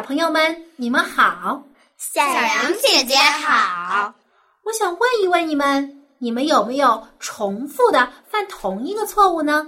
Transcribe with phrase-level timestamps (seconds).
[0.00, 1.62] 小朋友们，你们好，
[1.98, 4.14] 小羊姐姐好。
[4.64, 9.66] 我想问一问你们，你们有没有重复的犯同一个错误呢？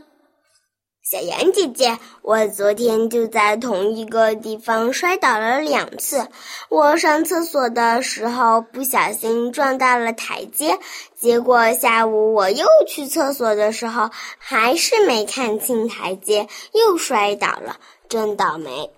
[1.04, 6.26] 小羊姐姐，我昨天就在同一个地方摔倒了两次。
[6.70, 10.78] 我上厕所的时候不小心撞到了台阶，
[11.14, 14.08] 结果下午我又去厕所的时候
[14.38, 17.76] 还是没看清台阶，又摔倒了，
[18.08, 18.90] 真倒霉。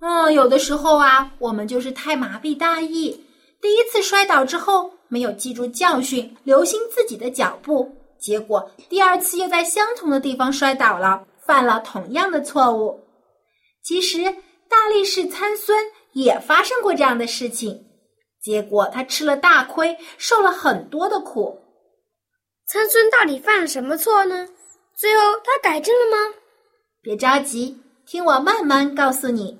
[0.00, 3.22] 嗯，有的时候啊，我们就是太麻痹大意，
[3.60, 12.98] 第一次摔倒之后没有记住教训，留心自己的脚步，结果第二次又在相同的地方摔倒了，犯了同样的错误。
[13.82, 14.24] 其实
[14.68, 17.84] 大力士参孙也发生过这样的事情，
[18.42, 21.58] 结果他吃了大亏，受了很多的苦。
[22.66, 24.48] 参孙到底犯了什么错呢？
[24.96, 26.34] 最后他改正了吗？
[27.02, 29.58] 别着急，听我慢慢告诉你。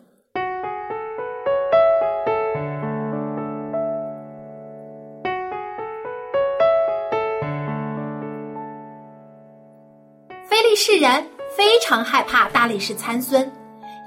[10.51, 11.25] 非利士人
[11.57, 13.49] 非常害怕大力士参孙，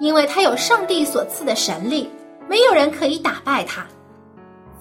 [0.01, 2.09] 因为他有上帝所赐的神力，
[2.49, 3.87] 没有人可以打败他。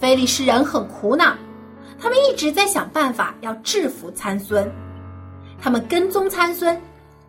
[0.00, 1.36] 非利士人很苦恼，
[2.00, 4.68] 他们一直在想办法要制服参孙。
[5.60, 6.74] 他们跟踪参孙，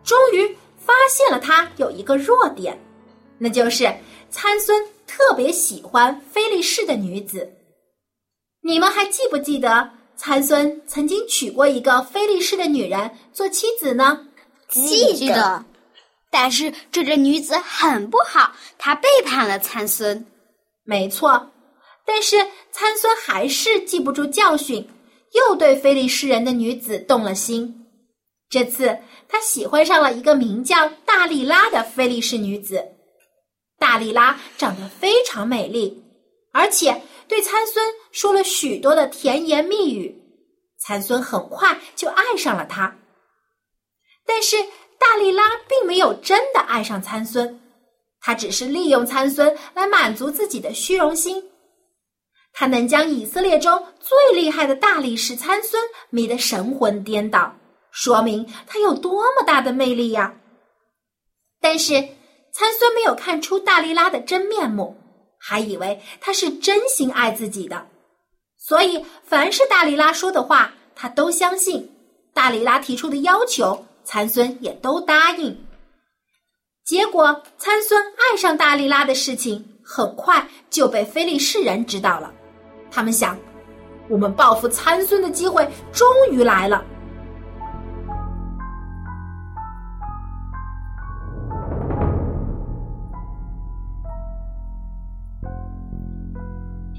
[0.02, 2.76] 终于发现了他有一个弱点，
[3.38, 3.84] 那就是
[4.30, 7.48] 参孙特别喜欢非利士的女子。
[8.62, 9.90] 你们还记不记得？
[10.16, 14.26] 参孙曾经娶过一个非利士的女人做妻子呢，
[14.68, 15.64] 记得。
[16.30, 20.26] 但是这个女子很不好，她背叛了参孙。
[20.84, 21.50] 没错，
[22.06, 22.36] 但是
[22.70, 24.88] 参孙还是记不住教训，
[25.32, 27.86] 又对非利士人的女子动了心。
[28.48, 28.98] 这次
[29.28, 32.84] 他喜欢上了一个名叫大力拉的非利士女子。
[33.78, 36.02] 大力拉长得非常美丽，
[36.52, 37.02] 而且。
[37.28, 40.14] 对参孙说了许多的甜言蜜语，
[40.78, 42.96] 参孙很快就爱上了他。
[44.26, 44.56] 但是
[44.98, 47.60] 大力拉并没有真的爱上参孙，
[48.20, 51.50] 他只是利用参孙来满足自己的虚荣心。
[52.52, 57.54] 他能将以色列中最厉害的大力士参孙迷得神魂颠倒，
[57.90, 60.34] 说明他有多么大的魅力呀！
[61.60, 61.94] 但是
[62.52, 64.96] 参孙没有看出大力拉的真面目。
[65.46, 67.86] 还以为他是真心爱自己的，
[68.56, 71.82] 所以凡是大力拉说的话，他都相信；
[72.32, 75.54] 大力拉提出的要求，参孙也都答应。
[76.86, 82.32] 结果，参孙爱上大力拉的事情很快就被菲利士人知道了。
[82.90, 83.38] 他们想，
[84.08, 86.82] 我们报复参孙的机会终于来了。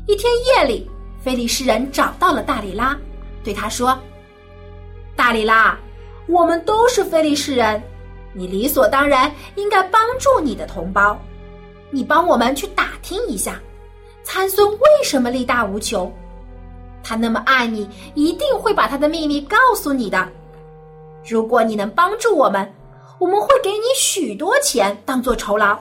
[0.08, 0.88] 一天夜里，
[1.20, 2.96] 菲利士人找到了大力拉，
[3.44, 3.98] 对他说
[5.18, 5.76] ：“大力拉，
[6.28, 7.82] 我们都是菲利士人，
[8.32, 11.20] 你理所当然应该帮助你的同胞。
[11.90, 13.60] 你帮我们去打听一下，
[14.24, 16.14] 参孙为什么力大无穷？
[17.02, 20.30] 他那么爱你，一定会把他的秘密告诉你的。
[21.28, 22.72] 如果你能帮助我们，
[23.20, 25.80] 我们会给你许多钱当做酬劳。”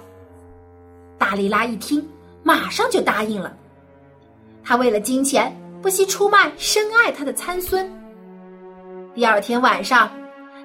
[1.19, 2.03] 大力拉一听，
[2.43, 3.55] 马上就答应了。
[4.65, 7.87] 他为了金钱不惜出卖深爱他的参孙。
[9.15, 10.11] 第二天晚上，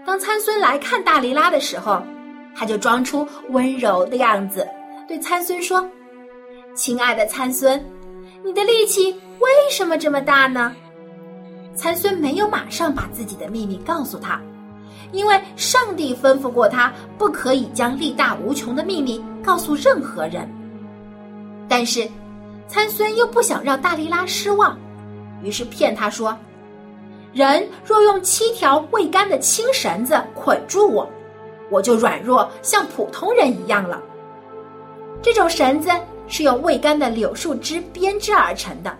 [0.05, 2.01] 当参孙来看大力拉的时候，
[2.55, 4.65] 他就装出温柔的样子，
[5.07, 5.85] 对参孙说
[6.73, 7.83] ：“亲爱的参孙，
[8.43, 10.73] 你的力气为什么这么大呢？”
[11.75, 14.39] 参孙没有马上把自己的秘密告诉他，
[15.11, 20.49] 因为上帝吩咐过他不可以将力大无穷的秘密告诉任何人。
[21.67, 22.09] 但是。
[22.69, 24.77] 参孙又不想让大力拉失望，
[25.43, 26.37] 于是骗他说
[27.33, 31.09] ：“人若用七条未干的青绳子捆住我，
[31.71, 33.99] 我就软弱像普通人一样了。
[35.19, 35.89] 这种绳子
[36.27, 38.95] 是用未干的柳树枝编织而成的。”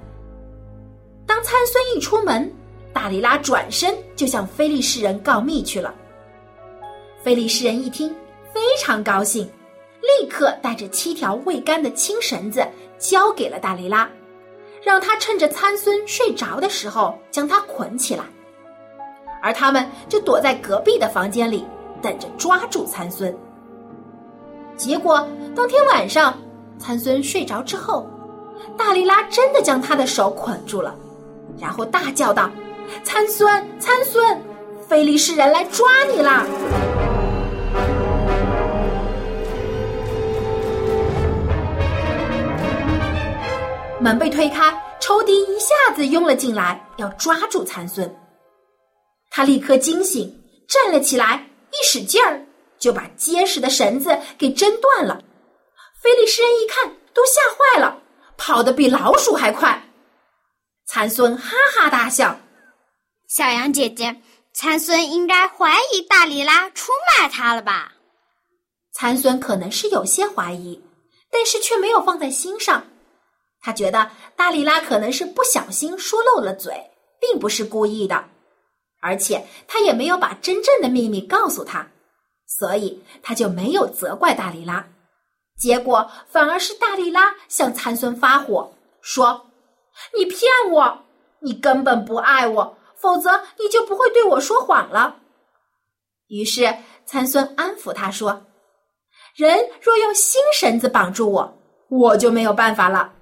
[1.28, 2.52] 当参孙一出门，
[2.92, 5.94] 大力拉转身就向非利士人告密去了。
[7.22, 8.10] 非利士人一听，
[8.52, 9.48] 非常高兴，
[10.02, 12.68] 立刻带着七条未干的青绳子
[13.00, 14.08] 交给了大力拉，
[14.84, 18.24] 让他趁着参孙睡着的时候将他捆起来，
[19.42, 21.66] 而他们就躲在隔壁的房间里
[22.02, 23.36] 等着抓住参孙。
[24.76, 25.26] 结果
[25.56, 26.38] 当天晚上，
[26.78, 28.08] 参孙睡着之后，
[28.78, 30.94] 大力拉真的将他的手捆住了，
[31.58, 32.50] 然后大叫道
[33.04, 33.48] ：“参孙，
[33.80, 34.42] 参孙，
[34.88, 36.46] 非利士人来抓你啦！”
[44.00, 48.10] 门被推开，仇敌一下子拥了进来，要抓住参孙。
[49.30, 50.34] 他立刻惊醒，
[50.68, 52.46] 站了起来，一使劲儿，
[52.80, 55.22] 就把结实的绳子给挣断了。
[56.02, 58.02] 菲利士人一看，都吓坏了，
[58.38, 59.84] 跑得比老鼠还快。
[60.88, 62.40] 参孙哈哈大笑
[63.28, 64.22] ：“小羊姐姐，
[64.54, 67.92] 参孙应该怀疑大里拉出卖他了吧？”
[68.96, 70.82] 参孙可能是有些怀疑，
[71.30, 72.84] 但是却没有放在心上。
[73.62, 76.74] 他觉得大力拉可能是不小心说漏了嘴，
[77.20, 78.24] 并不是故意的，
[79.02, 81.86] 而且他也没有把真正的秘密告诉他，
[82.48, 84.88] 所以他就没有责怪大力拉。
[85.58, 89.46] 结果反而是大力拉向参孙发火，说
[90.18, 90.40] ：“你骗
[90.72, 91.04] 我，
[91.40, 95.18] 你根本不爱我，否则你就不会对我说谎了。”
[96.30, 96.74] 于是
[97.06, 98.46] 参孙安抚他说
[99.36, 101.58] ：“人若用新绳子绑住我，
[101.90, 103.16] 我就没有办法了。”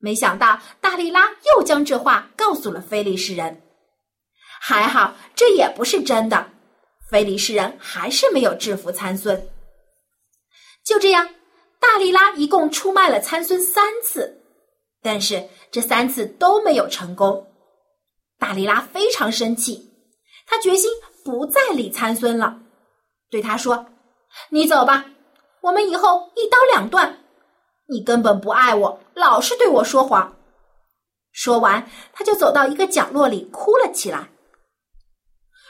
[0.00, 3.62] 没想到大力拉又将这话告诉了菲利士人，
[4.60, 6.50] 还好这也不是真的，
[7.10, 9.48] 菲利士人还是没有制服参孙。
[10.84, 11.28] 就这样，
[11.80, 14.40] 大力拉一共出卖了参孙三次，
[15.02, 17.46] 但是这三次都没有成功。
[18.38, 19.92] 大力拉非常生气，
[20.46, 20.90] 他决心
[21.24, 22.60] 不再理参孙了，
[23.30, 23.84] 对他说
[24.50, 25.04] ：“你走吧，
[25.60, 27.18] 我们以后一刀两断。”
[27.90, 30.36] 你根本不爱我，老是对我说谎。
[31.32, 34.28] 说完，他就走到一个角落里哭了起来。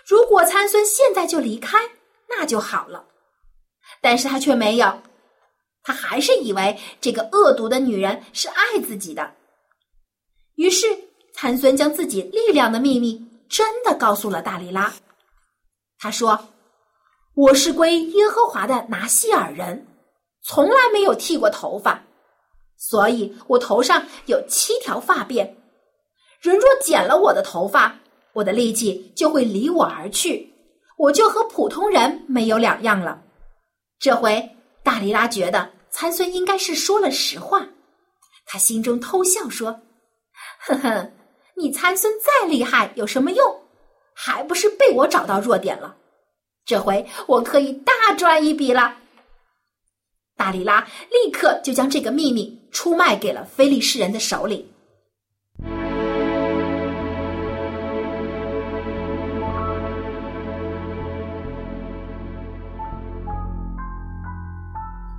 [0.06, 1.78] 如果参孙现在就离开，
[2.28, 3.04] 那就好了。
[4.00, 5.02] 但是他却没有，
[5.82, 9.34] 他还是以为这个恶毒的女人是爱自己的。
[10.56, 10.86] 于是，
[11.34, 14.92] 参孙将自己力量的秘密真的告诉了大力拉。
[15.98, 16.48] 他说
[17.36, 19.86] ：“我是归耶和华的拿西尔人，
[20.42, 22.02] 从来没有剃过头发。”
[22.78, 25.50] 所以我头上有七条发辫，
[26.40, 27.98] 人若剪了我的头发，
[28.32, 30.54] 我的力气就会离我而去，
[30.96, 33.20] 我就和普通人没有两样了。
[33.98, 34.48] 这回
[34.84, 37.66] 大力拉觉得参孙应该是说了实话，
[38.46, 39.80] 他心中偷笑说
[40.64, 41.10] ：“呵呵，
[41.56, 43.62] 你参孙再厉害有什么用？
[44.14, 45.96] 还不是被我找到弱点了。
[46.64, 48.96] 这回我可以大赚一笔了。”
[50.48, 50.80] 大力拉
[51.10, 54.66] 立刻就将这个秘密出卖给了非利士人的手里。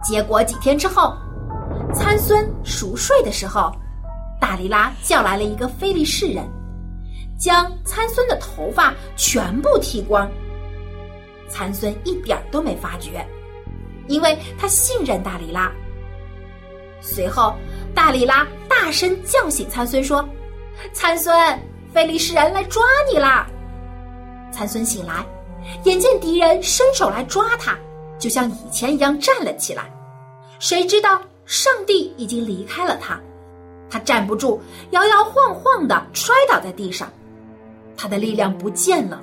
[0.03, 1.15] 结果几天之后，
[1.93, 3.71] 参孙熟睡的时候，
[4.41, 6.43] 大里拉叫来了一个非利士人，
[7.37, 10.27] 将参孙的头发全部剃光。
[11.47, 13.23] 参孙一点都没发觉。
[14.09, 15.71] 因为他信任大里拉。
[16.99, 17.55] 随后，
[17.95, 20.27] 大里拉大声叫醒参孙说
[20.91, 21.33] ：“参孙，
[21.93, 23.47] 菲利士人来抓你啦！”
[24.51, 25.25] 参孙醒来，
[25.85, 27.77] 眼见敌人伸手来抓他，
[28.19, 29.89] 就像以前一样站了起来。
[30.59, 33.17] 谁知道上帝已经离开了他，
[33.89, 34.59] 他站不住，
[34.91, 37.09] 摇摇晃晃的摔倒在地上，
[37.95, 39.21] 他的力量不见了。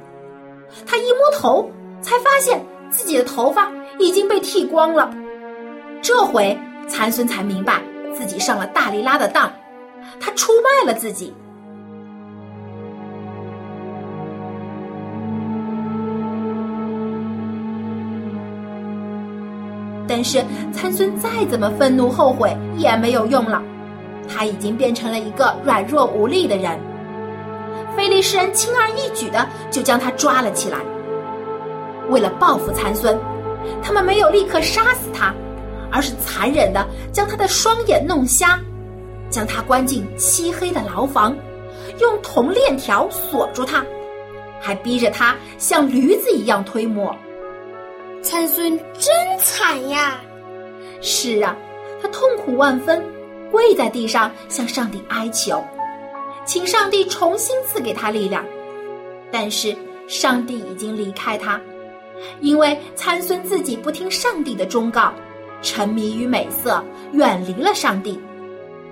[0.87, 3.71] 他一摸头，才发现自己的头发。
[3.99, 5.11] 已经被剃光了，
[6.03, 6.55] 这回
[6.87, 7.81] 参孙才明白
[8.15, 9.51] 自己上了大力拉的当，
[10.21, 11.33] 他出卖了自己。
[20.07, 23.63] 但是参孙再怎么愤怒后悔也没有用了，
[24.29, 26.79] 他已经变成了一个软弱无力的人。
[27.97, 30.81] 菲利士人轻而易举的就将他抓了起来，
[32.09, 33.19] 为了报复参孙。
[33.83, 35.35] 他们没有立刻杀死他，
[35.91, 38.61] 而是残忍的将他的双眼弄瞎，
[39.29, 41.37] 将他关进漆黑的牢房，
[42.01, 43.85] 用铜链条锁住他，
[44.61, 47.15] 还逼着他像驴子一样推磨。
[48.23, 50.21] 参孙真惨呀！
[51.01, 51.57] 是啊，
[52.01, 53.03] 他痛苦万分，
[53.51, 55.63] 跪在地上向上帝哀求，
[56.45, 58.45] 请上帝重新赐给他力量。
[59.33, 61.61] 但是上帝已经离开他。
[62.41, 65.13] 因为参孙自己不听上帝的忠告，
[65.63, 68.21] 沉迷于美色，远离了上帝，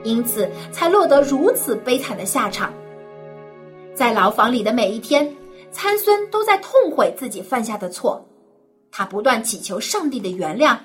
[0.02, 2.72] 因此才落得如此悲惨的下场。
[3.94, 5.34] 在牢房里的每一天，
[5.70, 8.24] 参孙都在痛悔自己犯下的错，
[8.90, 10.76] 他不断祈求上帝的原谅，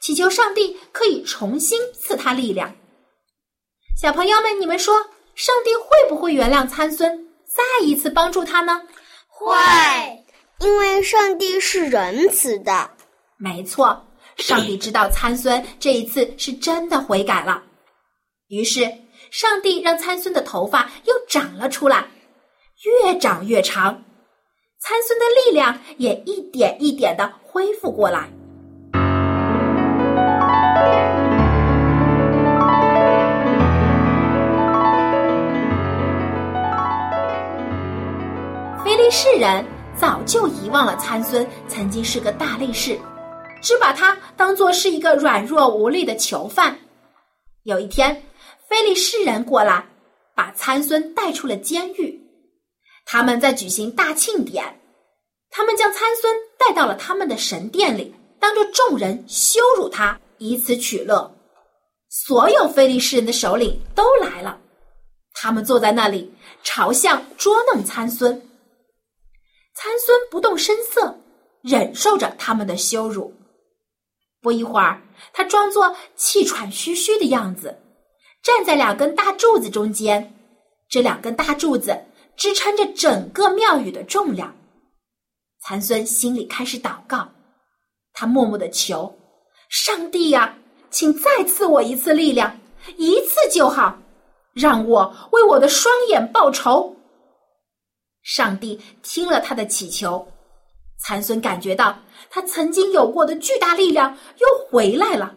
[0.00, 2.74] 祈求上帝可以重新赐他力量。
[3.96, 4.94] 小朋友们，你们说，
[5.34, 8.82] 上帝会不会原谅参孙，再一次帮助他呢？
[9.28, 9.54] 会，
[10.60, 12.90] 因为上帝是仁慈的。
[13.36, 14.04] 没错，
[14.36, 17.62] 上帝知道参孙这一次是真的悔改了，
[18.48, 18.92] 于是
[19.30, 22.04] 上帝让参孙的头发又长了出来，
[23.04, 24.02] 越长越长，
[24.80, 28.28] 参孙的力量也一点一点的恢复过来。
[38.84, 39.64] 非利士人
[40.00, 42.98] 早就遗忘了参孙曾经是个大力士，
[43.60, 46.78] 只把他当作是一个软弱无力的囚犯。
[47.64, 48.22] 有一天，
[48.68, 49.84] 非利士人过来，
[50.36, 52.18] 把参孙带出了监狱。
[53.04, 54.64] 他们在举行大庆典，
[55.50, 61.34] 他们将参孙带到了他们的神殿里，当着众人羞辱他，以此取乐。
[62.08, 64.58] 所有非利士人的首领都来了，
[65.34, 68.40] 他们坐在那里，朝向捉弄参孙。
[69.80, 71.16] 参孙不动声色，
[71.62, 73.32] 忍受着他们的羞辱。
[74.42, 75.00] 不一会儿，
[75.32, 77.78] 他装作气喘吁吁的样子，
[78.42, 80.34] 站在两根大柱子中间。
[80.88, 81.96] 这两根大柱子
[82.36, 84.52] 支撑着整个庙宇的重量。
[85.60, 87.28] 参孙心里开始祷告，
[88.12, 89.16] 他默默的求
[89.70, 90.58] ：“上帝呀，
[90.90, 92.58] 请再赐我一次力量，
[92.96, 93.96] 一次就好，
[94.54, 96.92] 让我为我的双眼报仇。”
[98.28, 100.22] 上帝听了他的祈求，
[100.98, 105.34] 参孙感觉到他曾经有过的巨大力量又回来了，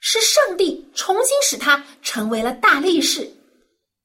[0.00, 3.30] 是上帝重新使他成为了大力士。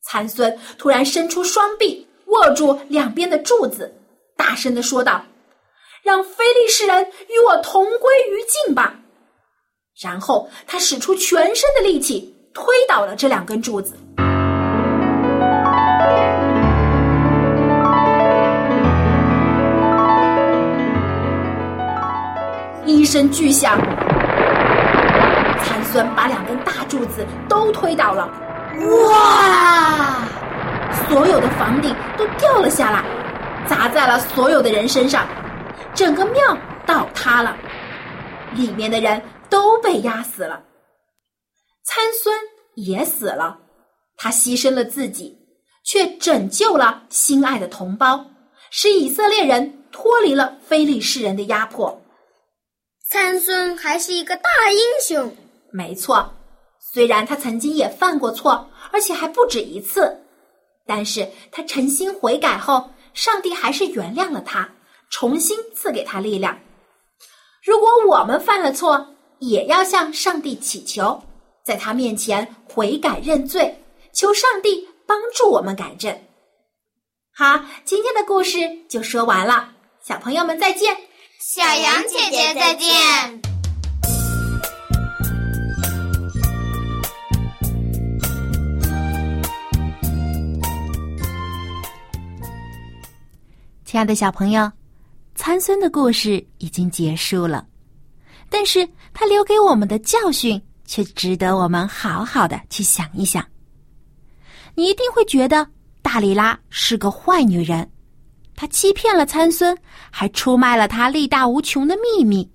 [0.04, 3.92] 参孙突然伸出双臂，握住两边的柱子，
[4.38, 5.26] 大声的说道
[6.04, 8.94] ：“让非利士人与我同归于尽吧！”
[10.00, 13.96] 然后他使出全身的力气，推倒了这两根柱子。
[23.00, 23.80] 一声巨响，
[25.64, 28.30] 参孙把两根大柱子都推倒了。
[29.08, 30.28] 哇！
[31.08, 33.02] 所有的房顶都掉了下来，
[33.66, 35.26] 砸在了所有的人身上，
[35.96, 37.56] 整个庙倒塌了，
[38.54, 40.62] 里面的人都被压死了。
[41.86, 42.38] 参孙
[42.76, 43.60] 也死了，
[44.18, 45.38] 他牺牲了自己，
[45.86, 48.26] 却拯救了心爱的同胞，
[48.72, 52.02] 使以色列人脱离了非利士人的压迫。
[53.12, 55.36] 参孙还是一个大英雄。
[55.72, 56.32] 没错，
[56.80, 60.16] 虽然他曾经也犯过错，而且还不止一次，
[60.86, 64.70] 但是他诚心悔改后，上帝还是原谅了他，
[65.10, 66.56] 重新赐给他力量。
[67.64, 69.08] 如果我们犯了错，
[69.40, 71.20] 也要向上帝祈求，
[71.66, 76.16] 在他面前悔改认罪，求上帝帮助我们改正。
[77.34, 79.70] 好，今天的故事就说完了，
[80.04, 80.96] 小朋友们再见。
[81.42, 82.90] 小羊姐姐再见。
[93.86, 94.70] 亲爱的小朋友，
[95.34, 97.66] 参孙的故事已经结束了，
[98.50, 103.42] 但是他留给我们的教训却值得我们好好的去想一想。
[104.76, 105.66] 你一定会觉得
[106.02, 107.90] 大里拉是个坏女人。
[108.60, 109.74] 他欺骗了参孙，
[110.12, 112.52] 还出卖了他力大无穷的秘密。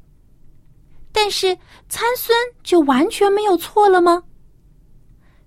[1.10, 1.56] 但是
[1.88, 4.22] 参孙就完全没有错了吗？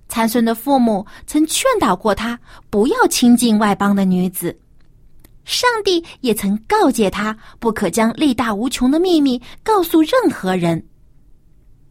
[0.08, 2.40] 参孙的父母曾劝导过他
[2.72, 4.60] 不要亲近外邦的女子，
[5.46, 10.84] 上帝也曾告诫他不可将力大无穷的秘密告诉任何人。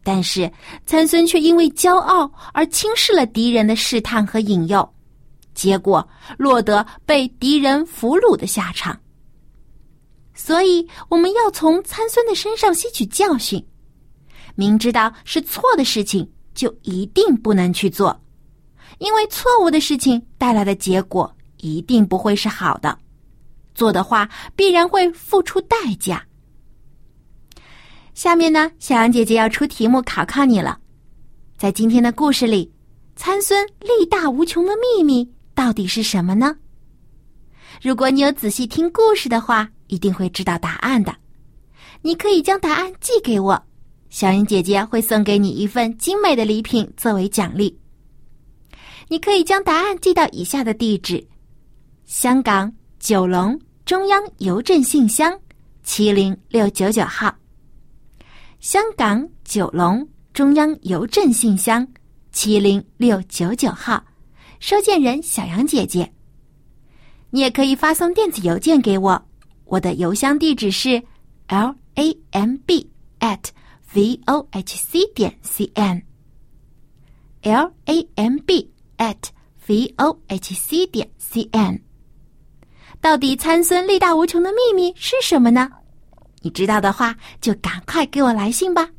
[0.03, 0.51] 但是
[0.85, 4.93] 参孙却因为骄傲而轻视了敌人的试探和引诱。
[5.57, 8.95] 结果落得被敌人俘虏的下场，
[10.35, 13.65] 所以我们要从参孙的身上吸取教训，
[14.53, 18.15] 明知道是错的事情就一定不能去做，
[18.99, 22.95] 因为错误的事情带来的结果一定不会是好的，
[23.73, 26.23] 做的话必然会付出代价。
[28.13, 30.79] 下面呢，小杨姐姐要出题目考考你了，
[31.57, 32.71] 在今天的故事里，
[33.15, 35.27] 参孙力大无穷的秘密。
[35.57, 36.55] 到底是什么呢？
[37.81, 41.15] 如果你有仔细听故事的话，一定会知道答案的。
[42.03, 43.59] 你可以将答案寄给我，
[44.11, 47.75] 小云姐姐会送给你一份精美的礼品作为奖励。
[49.07, 51.27] 你可以将答案寄到以下的地址：
[52.05, 55.35] 香港九龙中央邮政信箱
[55.81, 57.35] 七零六九九号。
[58.59, 61.87] 香港九龙中央邮政信箱
[62.31, 64.03] 七零六九九号，
[64.59, 66.11] 收件人小杨姐姐。
[67.29, 69.21] 你也可以发送电子邮件给我，
[69.65, 71.01] 我的邮箱地址是
[71.47, 73.39] l a m b at
[73.93, 76.01] v o h c 点 c n
[77.41, 79.17] l a m b at
[79.67, 81.81] v o h c 点 c n。
[82.99, 85.69] 到底参孙力大无穷的秘密是什么呢？
[86.41, 88.89] 你知道的话，就赶快给我来信吧。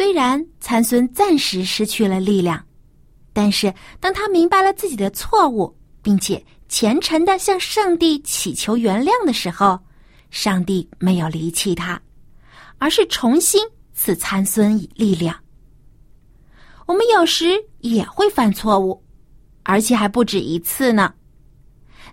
[0.00, 2.64] 虽然参孙暂时失去了力量，
[3.34, 9.78] 但是当他明白了自己的错误，并且虔诚的向上帝祈求原谅的时候，
[10.30, 12.00] 上帝没有离弃他，
[12.78, 15.38] 而是重新赐参孙以力量。
[16.86, 19.04] 我们有时也会犯错误，
[19.64, 21.12] 而且还不止一次呢，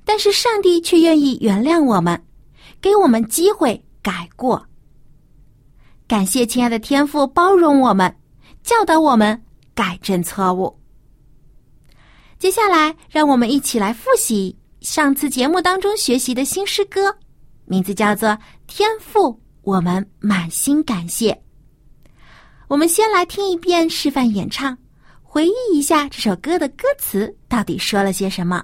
[0.03, 2.21] 但是上帝却愿意原谅我们，
[2.81, 4.66] 给我们机会改过。
[6.07, 8.15] 感谢亲爱的天父包容我们，
[8.63, 9.43] 教导我们
[9.75, 10.73] 改正错误。
[12.39, 17.13] 接下来，让我们一起来复习上次节目当中学习的新诗歌，
[17.65, 18.29] 名字叫做
[18.67, 21.33] 《天父，我们满心感谢》。
[22.69, 24.77] 我们先来听一遍示范演唱，
[25.21, 28.63] 回忆一下这首歌的歌词到底说了些什么。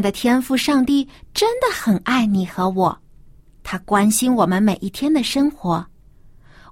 [0.00, 2.96] 的天父上帝真的很爱你和我，
[3.62, 5.86] 他关心我们每一天的生活，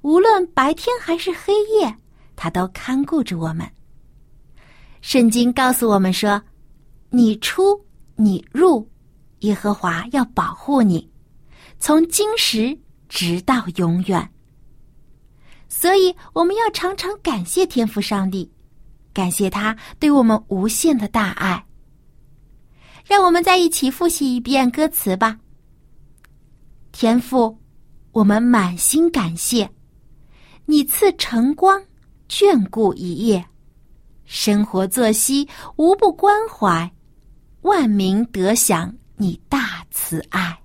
[0.03, 1.95] 无论白天还是黑夜，
[2.37, 3.69] 他都看顾着我们。
[5.01, 6.43] 圣经告诉我们说
[7.11, 7.81] ：“你出
[8.17, 8.89] 你入，
[9.41, 11.09] 耶和华要保护你，
[11.79, 12.77] 从今时
[13.09, 14.29] 直到永远。”
[15.69, 18.51] 所以我们要常常感谢天父上帝，
[19.13, 21.65] 感谢他对我们无限的大爱。
[23.09, 25.39] 让我们再一起复习一遍歌词吧。
[26.93, 27.59] 天赋，
[28.13, 29.69] 我们满心感谢
[30.67, 31.83] 你赐晨光，
[32.29, 33.43] 眷顾一夜，
[34.27, 36.93] 生活作息无不关怀，
[37.63, 40.61] 万民得享你大慈爱。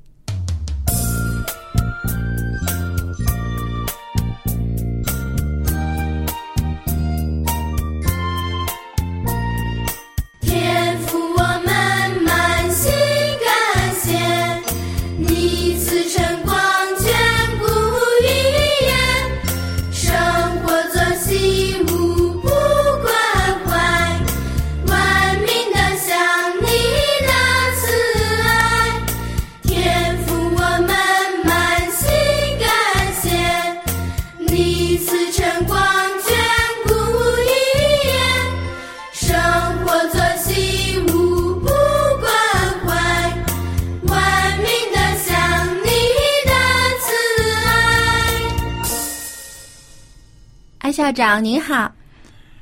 [51.12, 51.92] 长您好。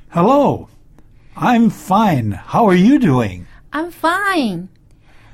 [0.09, 0.69] Hello,
[1.35, 2.39] I'm fine.
[2.47, 3.43] How are you doing?
[3.71, 4.69] I'm fine.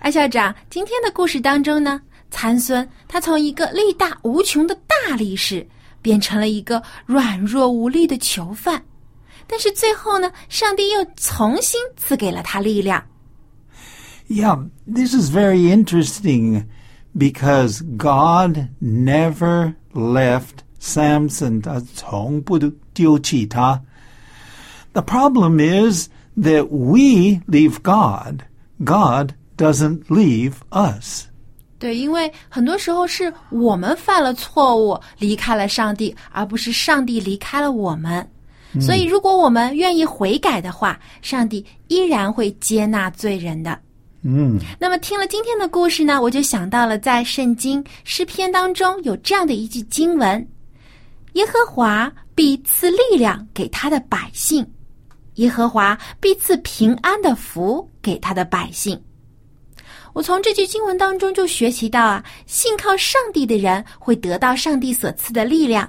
[0.01, 5.66] 艾校长，今天的故事当中呢，参孙他从一个力大无穷的大力士，
[6.01, 8.83] 变成了一个软弱无力的囚犯，
[9.47, 13.05] 但是最后呢，上帝又重新赐给了他力量。
[14.29, 16.64] Yeah, this is very interesting
[17.16, 22.58] because God never left Samson 他从不
[22.93, 23.82] 丢弃他。
[24.93, 28.43] The problem is that we leave God.
[28.84, 31.26] God doesn't leave us.
[31.80, 38.28] 对，因为很多时候是我们犯了错误，离开了上帝，而不是上帝离开了我们。
[38.82, 43.78] 所以，如果我们愿意悔改的话，上帝依然会接纳罪人的。
[44.23, 50.45] 嗯那么，听了今天的故事呢，我就想到了在圣经诗篇当中有这样的一句经文
[51.38, 54.65] ：“耶和华必赐力量给他的百姓，
[55.36, 59.00] 耶和华必赐平安的福给他的百姓。”
[60.13, 65.88] 我从这句经文当中就学习到啊，信靠上帝的人会得到上帝所赐的力量，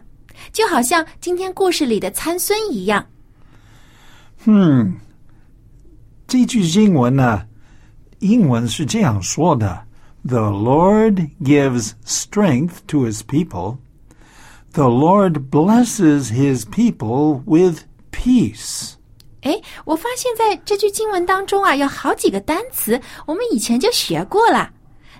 [0.52, 3.06] 就好像今天故事里的参孙一样。
[4.44, 4.96] 嗯，
[6.26, 7.46] 这句经文呢，
[8.18, 9.82] 英文是这样说的
[10.26, 13.78] ：“The Lord gives strength to His people.
[14.72, 18.94] The Lord blesses His people with peace.”
[19.42, 24.70] 哎，我发现在这句经文当中啊，有好几个单词我们以前就学过了。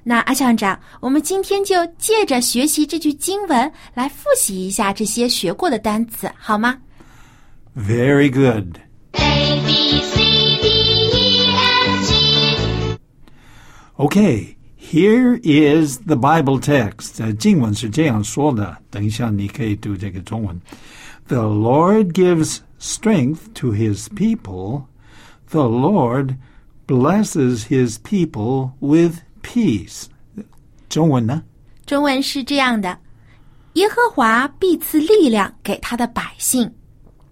[0.04, 6.78] 那阿校长，我们今天就借着学习这句经文来复习一下这些学过的单词，好吗
[7.76, 8.78] ？Very good.
[9.12, 10.16] A B C
[10.62, 10.68] D
[11.12, 12.98] E F G
[13.96, 14.56] Okay,
[14.87, 17.23] here is the Bible text.
[17.23, 20.59] 呃，经文是这样说的，等一下你可以读这个中文。
[21.27, 24.83] The Lord gives strength to his people.
[25.49, 26.35] The Lord
[26.87, 30.05] blesses his people with peace.
[30.89, 31.43] 中文呢？
[31.85, 32.97] 中文是这样的：
[33.73, 36.71] 耶和华必赐力量给他的百姓，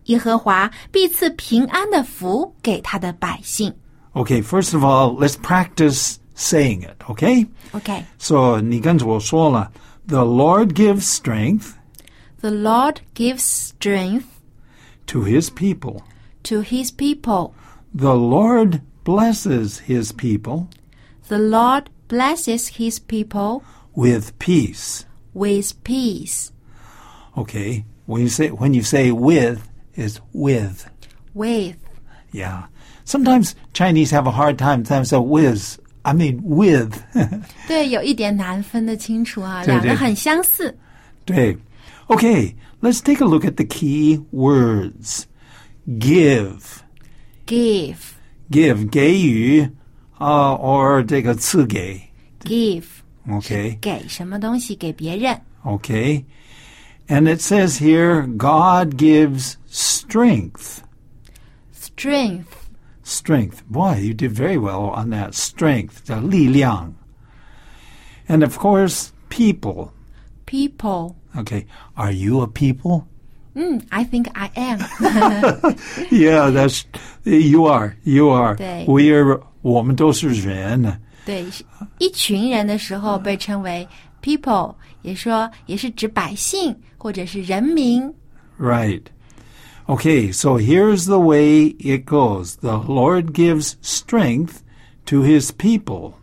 [0.06, 3.74] 耶和华必赐平安的福给他的百姓。
[4.14, 7.46] Okay, first of all, let's practice saying it, okay?
[7.74, 9.72] OK，The、 So, 你跟着我说了,
[10.08, 11.74] the Lord gives strength
[12.50, 14.26] Lord gives strength
[15.08, 16.02] to his people.
[16.44, 17.54] to His people.
[17.94, 20.68] The Lord blesses his people
[21.28, 23.64] The Lord blesses His people
[23.96, 25.06] with peace.
[25.34, 26.52] with peace.
[27.38, 30.90] Okay, when you say when you say with is with.
[31.34, 31.78] With
[32.32, 32.66] Yeah.
[33.06, 35.80] Sometimes Chinese have a hard time saying so with.
[36.06, 36.98] I mean with.
[37.68, 40.76] 对，有一点难分得清楚啊，对对两个很相似。
[41.26, 41.58] 对.
[42.08, 45.24] Okay, let's take a look at the key words.
[45.88, 46.62] Give.
[47.48, 47.98] Give,
[48.50, 49.62] Give 给予
[50.20, 52.02] uh, or 这个赐给
[52.44, 52.84] give，
[53.28, 53.78] Okay.
[53.80, 55.40] 给什么东西给别人。
[55.64, 56.24] Okay.
[57.08, 60.80] And it says here God gives strength.
[61.74, 62.46] Strength,
[63.06, 63.64] Strength.
[63.68, 65.34] Boy, you did very well on that.
[65.34, 66.06] Strength.
[66.06, 66.94] 的力量.
[68.28, 69.92] And of course, people.
[70.46, 71.16] people.
[71.36, 71.66] Okay.
[71.96, 73.06] Are you a people?
[73.54, 74.80] 嗯，I think I am 。
[76.10, 76.84] Yeah, that's
[77.24, 77.96] you are.
[78.04, 78.56] You are.
[78.56, 78.86] 对。
[78.88, 81.02] We are 我们都是人。
[81.26, 81.64] 对，是
[81.98, 83.88] 一群人的时候被称为
[84.22, 88.14] people，也说也是指百姓或者是人民。
[88.60, 89.04] Right.
[89.90, 92.58] Okay, so here's the way it goes.
[92.58, 94.64] The Lord gives strength
[95.06, 96.18] to his people,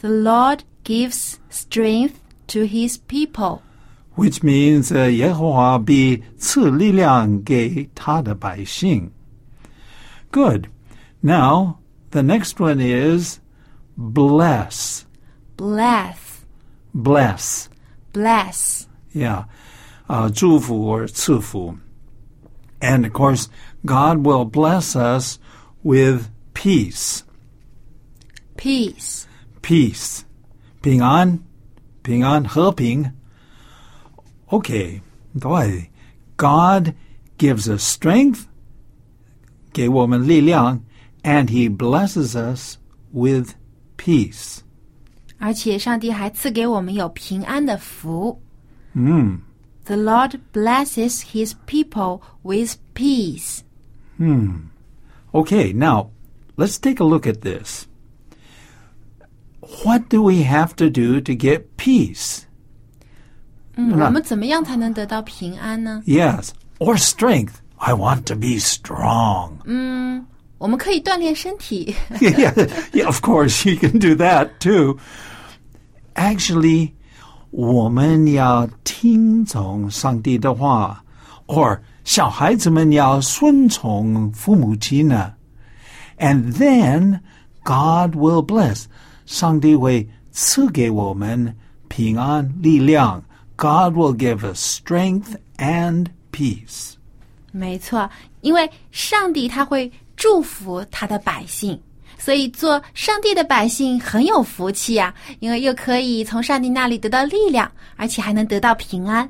[0.00, 3.62] The Lord gives strength to His people.
[4.16, 9.10] which means uh, 耶和华必赐力量给他的百姓.
[10.32, 10.68] Good.
[11.22, 11.78] Now,
[12.10, 13.38] the next one is
[13.96, 15.04] bless.
[15.56, 16.44] Bless,
[16.94, 17.68] Bless.
[18.12, 18.86] bless.
[19.14, 19.44] Yeah.
[20.08, 21.76] Uh, 祝福 or 赐福.
[22.82, 23.48] And of course,
[23.84, 25.38] God will bless us
[25.82, 27.24] with peace.
[28.56, 29.26] Peace,
[29.62, 30.24] peace.
[30.80, 31.40] 平安,
[32.02, 33.12] 平安,和平.
[34.48, 35.00] Okay.
[35.38, 35.90] 对.
[36.36, 36.94] God
[37.36, 38.44] gives us strength,
[39.72, 40.80] 给我们力量,
[41.22, 42.76] and he blesses us
[43.12, 43.54] with
[43.96, 44.60] peace.
[45.38, 48.40] 而且上帝还赐给我们有平安的福。
[48.94, 49.38] Hmm.
[49.84, 53.64] The Lord blesses His people with peace.
[55.32, 56.10] Okay, now
[56.56, 57.86] let's take a look at this.
[59.84, 62.44] What do we have to do to get peace?
[63.76, 66.02] 嗯，我们怎么样才能得到平安呢？
[66.06, 67.60] Yes, or strength.
[67.76, 69.58] I want to be strong.
[70.58, 71.94] 我们可以锻炼身体。
[72.18, 72.52] yeah,
[72.92, 74.98] yeah, of course, you can do that too.
[76.16, 76.94] Actually,
[77.52, 81.02] 我们要听从上帝的话，
[81.46, 85.32] or 小孩子们要顺从父母亲呢。
[86.18, 87.20] And then
[87.62, 88.84] God will bless.
[89.26, 91.54] 上帝会赐给我们
[91.88, 93.22] 平安力量。
[93.56, 96.94] God will give us strength and peace.
[97.50, 98.08] 没错，
[98.40, 101.80] 因为上帝他会祝福他的百姓，
[102.23, 109.29] 所以做上帝的百姓很有福气呀、因为又可以从上帝那里得到力量，而且还能得到平安。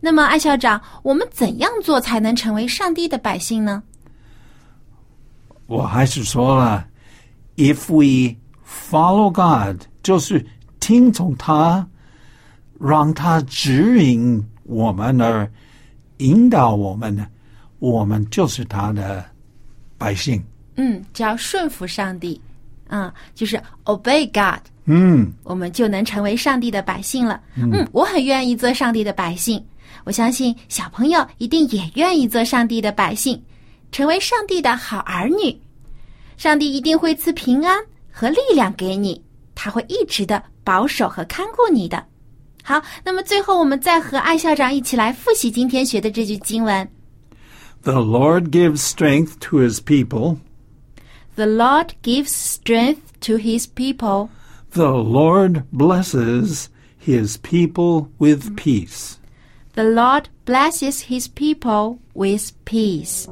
[0.00, 3.82] 那么，艾校长，我们怎样做才能成为上帝的百姓呢？
[5.66, 6.86] 我还是说了
[7.56, 8.36] ，if we
[8.68, 10.44] follow God，就是
[10.78, 11.88] 听从他，
[12.78, 15.50] 让他指引我们而
[16.18, 17.26] 引导我们，
[17.78, 19.24] 我们就是他的
[19.96, 20.44] 百姓。
[20.76, 22.40] 嗯，只要顺服上帝，
[22.88, 27.40] 嗯，就是 obey God，嗯，我们就能成为上帝的百姓了。
[27.56, 29.62] 嗯，我很愿意做上帝的百姓，
[30.04, 33.42] 我相信小朋友一定也愿意做上帝的百姓，
[33.90, 35.58] 成为上帝的好儿女。
[36.36, 37.78] 上帝一定会赐平安
[38.12, 39.22] 和力量给你，
[39.54, 42.04] 他会一直的保守和看顾你的。
[42.62, 46.86] 好，那么最后我们再和艾校长一起来复习今天学的这句经文
[47.82, 50.38] The Lord gives strength to his people.
[51.35, 54.29] ：“The Lord gives strength to His people.
[54.73, 59.17] The Lord blesses his people with peace.
[59.73, 63.27] The Lord blesses His people with peace.”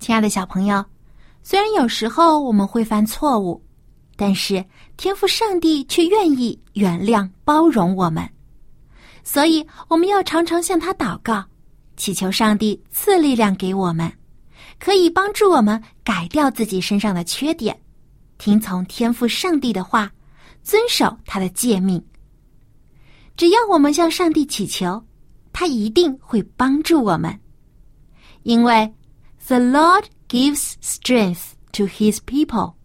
[0.00, 0.84] 亲爱的小朋友，
[1.42, 3.62] 虽然有时候我们会犯错误，
[4.15, 4.63] 但是
[4.97, 8.27] 天赋上帝却愿意原谅、包容我们，
[9.23, 11.43] 所以我们要常常向他祷告，
[11.97, 14.11] 祈求上帝赐力量给我们，
[14.79, 17.77] 可以帮助我们改掉自己身上的缺点，
[18.37, 20.11] 听从天赋上帝的话，
[20.63, 22.03] 遵守他的诫命。
[23.35, 25.03] 只要我们向上帝祈求，
[25.51, 27.37] 他一定会帮助我们，
[28.43, 28.93] 因为
[29.47, 32.75] The Lord gives strength to His people.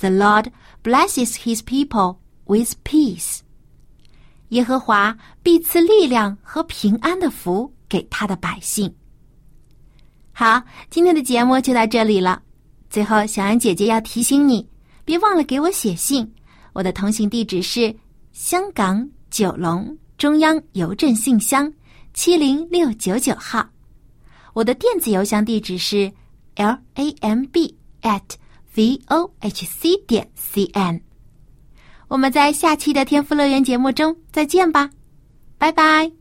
[0.00, 3.40] The Lord blesses His people with peace.
[4.50, 8.94] 耶和华必赐力量和平安的福给他的百姓。
[10.32, 12.40] 好，今天的节目就到这里了。
[12.88, 14.66] 最后，小安姐姐要提醒你，
[15.04, 16.32] 别忘了给我写信。
[16.72, 17.94] 我的通信地址是
[18.32, 21.70] 香港九龙中央邮政信箱
[22.14, 23.68] 七零六九九号。
[24.54, 26.10] 我的电子邮箱地址是
[26.54, 28.22] l a m b at
[28.78, 31.00] v o h c 点 c n。
[32.06, 34.90] 我们在下期的天赋乐园节目中再见吧，
[35.58, 36.17] 拜拜。